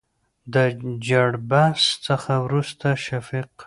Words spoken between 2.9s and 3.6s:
شفيق